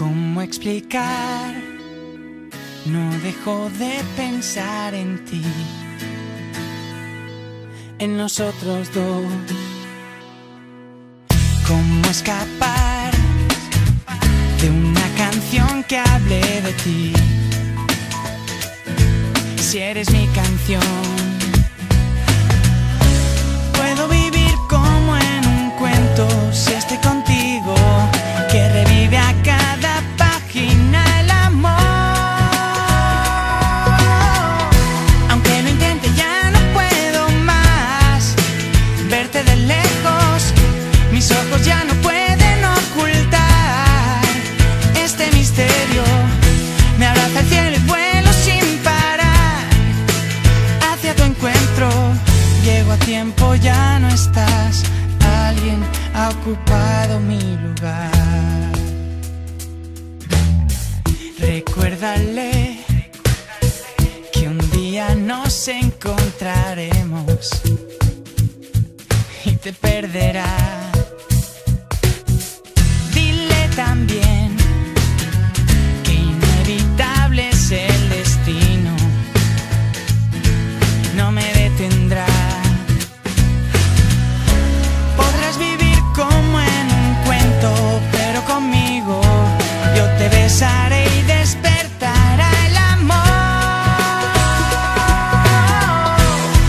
¿Cómo 0.00 0.40
explicar? 0.40 1.54
No 2.86 3.10
dejo 3.18 3.68
de 3.78 4.00
pensar 4.16 4.94
en 4.94 5.22
ti, 5.26 5.42
en 7.98 8.16
nosotros 8.16 8.90
dos. 8.94 9.24
¿Cómo 11.68 12.06
escapar 12.06 13.12
de 14.62 14.70
una 14.70 15.06
canción 15.18 15.84
que 15.84 15.98
hable 15.98 16.40
de 16.40 16.72
ti? 16.82 17.12
Si 19.58 19.80
eres 19.80 20.10
mi 20.12 20.26
canción, 20.28 21.29
tiempo, 53.10 53.56
ya 53.56 53.98
no 53.98 54.08
estás. 54.08 54.84
Alguien 55.48 55.80
ha 56.14 56.28
ocupado 56.28 57.18
mi 57.18 57.40
lugar. 57.56 58.70
Recuérdale 61.40 62.78
que 64.32 64.46
un 64.46 64.58
día 64.70 65.16
nos 65.16 65.66
encontraremos 65.66 67.50
y 69.44 69.56
te 69.56 69.72
perderá. 69.72 70.89
Y 90.62 91.22
despertará 91.22 92.50
el 92.66 92.76
amor. 92.76 93.16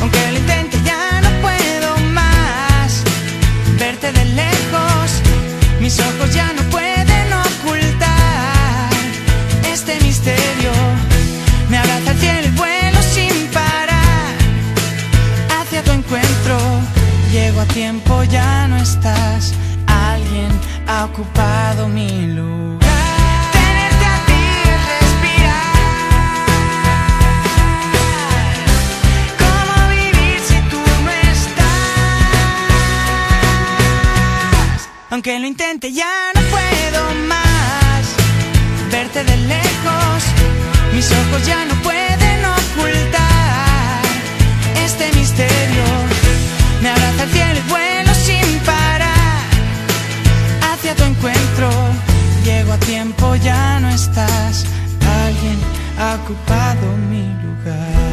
Aunque 0.00 0.30
lo 0.30 0.38
intente 0.38 0.78
ya 0.84 1.20
no 1.20 1.30
puedo 1.40 1.96
más 2.12 3.02
verte 3.80 4.12
de 4.12 4.24
lejos, 4.24 5.20
mis 5.80 5.98
ojos 5.98 6.32
ya 6.32 6.52
no 6.52 6.62
pueden 6.70 7.32
ocultar 7.32 8.90
este 9.72 9.98
misterio. 10.04 10.70
Me 11.68 11.78
abraza 11.78 12.12
el 12.38 12.52
vuelo 12.52 13.02
sin 13.02 13.48
parar 13.48 14.36
hacia 15.58 15.82
tu 15.82 15.90
encuentro. 15.90 16.56
Llego 17.32 17.60
a 17.62 17.66
tiempo, 17.66 18.22
ya 18.22 18.68
no 18.68 18.76
estás. 18.76 19.54
Alguien 19.88 20.52
ha 20.86 21.06
ocupado 21.06 21.88
mi 21.88 22.28
lugar. 22.28 22.71
Aunque 35.12 35.38
lo 35.38 35.46
intente, 35.46 35.92
ya 35.92 36.32
no 36.34 36.40
puedo 36.40 37.14
más 37.28 38.02
verte 38.90 39.22
de 39.22 39.36
lejos. 39.36 40.22
Mis 40.94 41.06
ojos 41.12 41.46
ya 41.46 41.66
no 41.66 41.74
pueden 41.82 42.42
ocultar 42.46 44.00
este 44.82 45.12
misterio. 45.18 45.84
Me 46.80 46.88
abraza 46.88 47.24
el 47.24 47.30
cielo 47.30 47.60
y 47.60 47.70
vuelo 47.70 48.14
sin 48.14 48.58
parar 48.60 49.44
hacia 50.72 50.94
tu 50.94 51.02
encuentro. 51.02 51.68
Llego 52.42 52.72
a 52.72 52.78
tiempo, 52.78 53.36
ya 53.36 53.80
no 53.80 53.90
estás. 53.90 54.64
Alguien 55.26 55.58
ha 55.98 56.14
ocupado 56.22 56.96
mi 57.10 57.26
lugar. 57.44 58.11